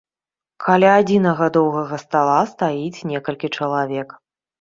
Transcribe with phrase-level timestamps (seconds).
[0.67, 4.17] Каля адзінага доўгага стала стаіць некалькі чалавек.